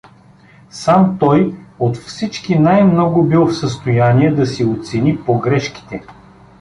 [0.71, 6.03] Сам той от всички най-много бил в състояние да си оцени погрешките.